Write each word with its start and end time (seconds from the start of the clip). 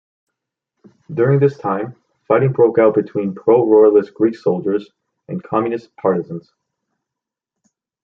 During 1.13 1.37
this 1.37 1.59
time, 1.59 1.95
fighting 2.27 2.53
broke 2.53 2.79
out 2.79 2.95
between 2.95 3.35
pro-royalist 3.35 4.15
Greek 4.15 4.35
soldiers 4.35 4.89
and 5.27 5.43
communist 5.43 5.95
partisans. 5.95 6.51